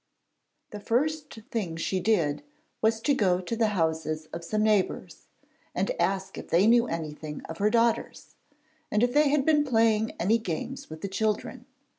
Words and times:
The 0.71 0.79
first 0.79 1.31
thing 1.51 1.75
she 1.77 1.99
did 1.99 2.41
was 2.81 3.01
to 3.01 3.13
go 3.13 3.39
to 3.39 3.55
the 3.55 3.67
houses 3.77 4.25
of 4.33 4.43
some 4.43 4.63
neighbours, 4.63 5.27
and 5.75 5.91
ask 5.99 6.39
if 6.39 6.47
they 6.49 6.65
knew 6.65 6.87
anything 6.87 7.41
of 7.43 7.59
her 7.59 7.69
daughters, 7.69 8.33
and 8.89 9.03
if 9.03 9.13
they 9.13 9.29
had 9.29 9.45
been 9.45 9.63
playing 9.63 10.13
any 10.19 10.39
games 10.39 10.89
with 10.89 11.01
the 11.01 11.07
children. 11.07 11.67